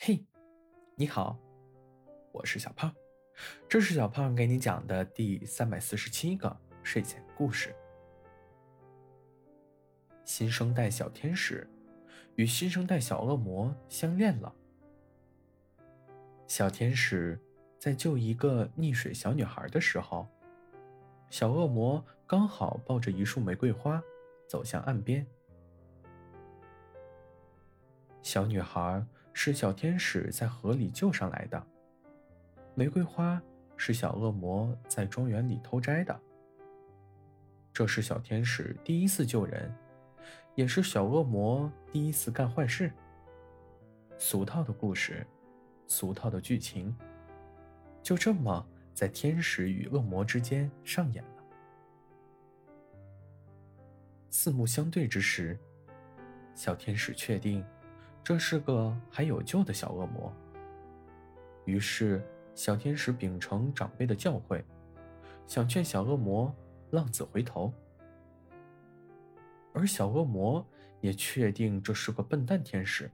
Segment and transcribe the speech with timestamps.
[0.00, 0.24] 嘿，
[0.94, 1.36] 你好，
[2.30, 2.94] 我是小胖，
[3.68, 7.74] 这是小胖给你讲的第三百四十七个睡前故事。
[10.24, 11.68] 新生代小天使
[12.36, 14.54] 与新生代小恶魔相恋了。
[16.46, 17.36] 小天使
[17.76, 20.28] 在救一个溺水小女孩的时候，
[21.28, 24.00] 小恶魔刚好抱着一束玫瑰花
[24.46, 25.26] 走向岸边。
[28.22, 29.04] 小女孩
[29.40, 31.64] 是小天使在河里救上来的，
[32.74, 33.40] 玫瑰花
[33.76, 36.20] 是小恶魔在庄园里偷摘的。
[37.72, 39.72] 这是小天使第一次救人，
[40.56, 42.90] 也是小恶魔第一次干坏事。
[44.18, 45.24] 俗套的故事，
[45.86, 46.92] 俗套的剧情，
[48.02, 51.44] 就这么在天使与恶魔之间上演了。
[54.30, 55.56] 四目相对之时，
[56.56, 57.64] 小天使确定。
[58.28, 60.30] 这是个还有救的小恶魔。
[61.64, 62.22] 于是，
[62.54, 64.62] 小天使秉承长辈的教诲，
[65.46, 66.54] 想劝小恶魔
[66.90, 67.72] 浪子回头。
[69.72, 70.62] 而小恶魔
[71.00, 73.10] 也确定这是个笨蛋天使。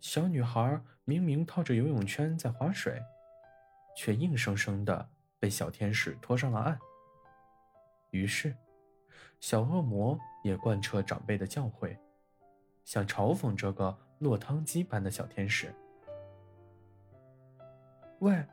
[0.00, 3.00] 小女孩明明套着游泳圈在划水，
[3.96, 5.08] 却硬生生的
[5.40, 6.78] 被小天使拖上了岸。
[8.10, 8.54] 于是，
[9.40, 11.96] 小恶魔也贯彻长辈的教诲。
[12.84, 15.74] 想嘲讽这个落汤鸡般的小天使。
[18.20, 18.46] 喂，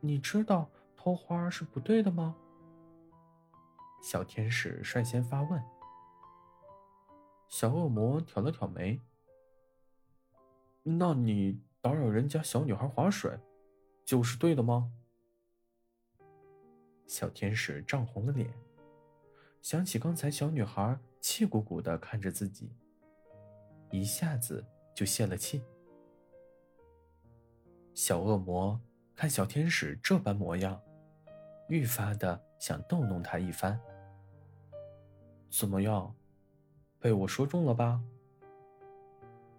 [0.00, 2.36] 你知道偷花是不对的吗？
[4.02, 5.62] 小天使率先发问。
[7.48, 9.00] 小恶魔挑了挑眉。
[10.82, 13.38] 那你打扰人家小女孩划水，
[14.04, 14.92] 就是对的吗？
[17.06, 18.52] 小天使涨红了脸，
[19.62, 22.70] 想起刚才小女孩气鼓鼓的看着自己。
[23.96, 24.62] 一下子
[24.94, 25.62] 就泄了气。
[27.94, 28.78] 小恶魔
[29.14, 30.78] 看小天使这般模样，
[31.68, 33.80] 愈发的想逗弄他一番。
[35.48, 36.14] 怎么样，
[36.98, 38.02] 被我说中了吧？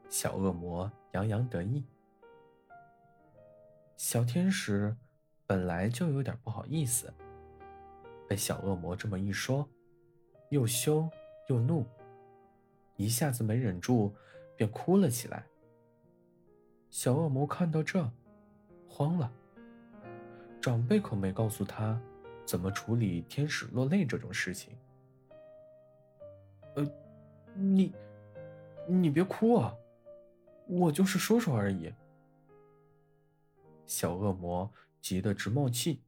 [0.07, 1.83] 小恶魔洋洋得意。
[3.95, 4.95] 小天使
[5.47, 7.11] 本来就有点不好意思，
[8.29, 9.67] 被小恶魔这么一说，
[10.51, 11.09] 又羞
[11.47, 11.83] 又怒。
[12.97, 14.15] 一下子没忍住，
[14.57, 15.45] 便哭了起来。
[16.89, 18.11] 小恶魔看到这，
[18.89, 19.31] 慌了。
[20.59, 21.97] 长辈可没告诉他
[22.43, 24.75] 怎么处理天使落泪这种事情。
[26.75, 26.85] 呃，
[27.53, 27.93] 你，
[28.87, 29.73] 你别哭啊，
[30.65, 31.93] 我就是说说而已。
[33.85, 34.69] 小恶魔
[34.99, 36.03] 急得直冒气。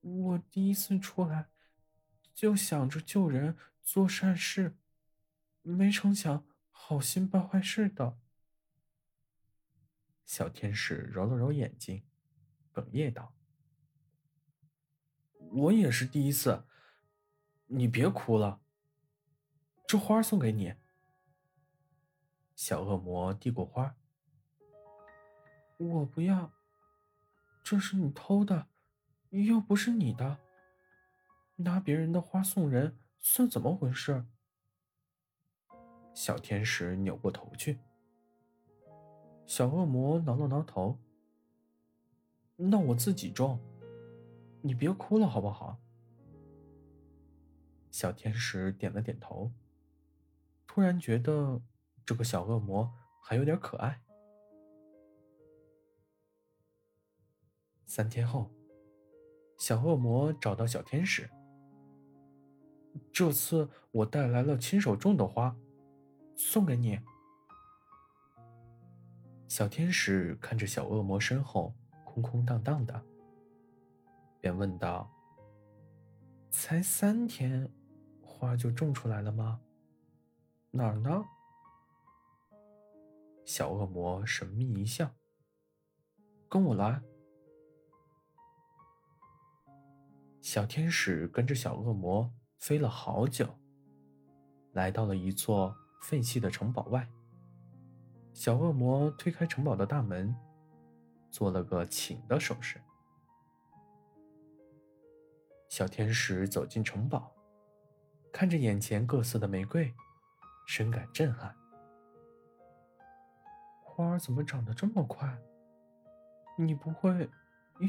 [0.00, 1.48] 我第一次出来。
[2.34, 4.74] 就想着救人做善事，
[5.62, 8.18] 没成想好心办坏事的。
[10.24, 12.04] 小天使揉了揉眼睛，
[12.72, 13.34] 哽咽道
[15.38, 16.64] ：“我也是第一次，
[17.66, 18.60] 你别哭了。
[19.86, 20.74] 这花送给你。”
[22.54, 23.96] 小恶魔递过花，
[25.78, 26.52] 我不要，
[27.62, 28.68] 这是你偷的，
[29.30, 30.38] 又不是你的。
[31.56, 34.26] 拿别人的花送人，算怎么回事？
[36.14, 37.78] 小天使扭过头去。
[39.46, 40.98] 小恶魔挠了挠头。
[42.56, 43.58] 那我自己种，
[44.60, 45.80] 你别哭了好不好？
[47.90, 49.52] 小天使点了点头。
[50.66, 51.60] 突然觉得
[52.06, 52.90] 这个小恶魔
[53.20, 54.00] 还有点可爱。
[57.84, 58.50] 三天后，
[59.58, 61.28] 小恶魔找到小天使。
[63.12, 65.54] 这次我带来了亲手种的花，
[66.36, 66.98] 送给你。
[69.48, 73.02] 小天使看着小恶魔身后空空荡荡的，
[74.40, 75.10] 便问道
[76.50, 77.70] ：“才三天，
[78.22, 79.60] 花就种出来了吗？
[80.70, 81.22] 哪儿呢？”
[83.44, 85.10] 小恶魔神秘一笑
[86.48, 87.02] ：“跟我来。”
[90.40, 92.32] 小天使跟着小恶魔。
[92.58, 93.58] 飞了好久，
[94.70, 97.08] 来到了一座废弃的城堡外。
[98.34, 100.34] 小恶魔推开城堡的大门，
[101.30, 102.80] 做了个请的手势。
[105.68, 107.32] 小天使走进城堡，
[108.30, 109.94] 看着眼前各色的玫瑰，
[110.66, 111.54] 深感震撼。
[113.82, 115.38] 花儿怎么长得这么快？
[116.58, 117.30] 你不会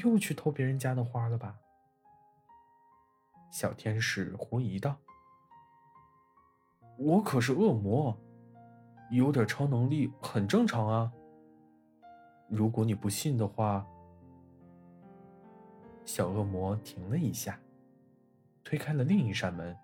[0.04, 1.58] 又去偷别人家的花了吧？
[3.52, 4.98] 小天使狐疑道
[6.98, 8.16] ：“我可是恶魔，
[9.12, 11.12] 有点超能力很正常啊。
[12.48, 13.86] 如果你不信的话，
[16.06, 17.60] 小恶魔停了一下，
[18.64, 19.76] 推开了另一扇门，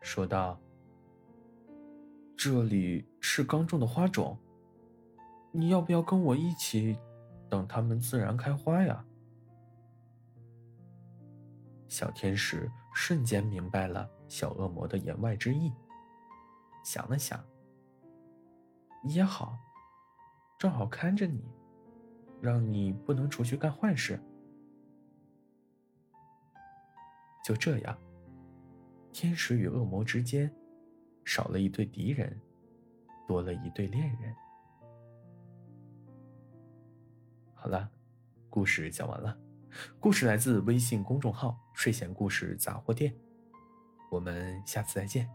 [0.00, 0.60] 说道
[2.36, 4.36] ：“这里是刚种的花种，
[5.50, 6.98] 你要不要跟我一起，
[7.48, 9.04] 等它们自然开花呀？”
[11.88, 15.72] 小天使瞬间明白了小恶魔的言外之意，
[16.82, 17.42] 想了想，
[19.04, 19.58] 也好，
[20.58, 21.44] 正好看着你，
[22.40, 24.20] 让你不能出去干坏事。
[27.44, 27.98] 就这样，
[29.12, 30.52] 天使与恶魔之间
[31.24, 32.40] 少了一对敌人，
[33.26, 34.34] 多了一对恋人。
[37.54, 37.90] 好了，
[38.48, 39.38] 故事讲完了。
[39.98, 43.16] 故事来自微信公众号“睡前故事杂货店”，
[44.10, 45.28] 我们下次再见，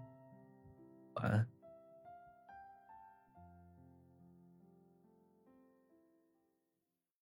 [1.17, 1.56] 啊安。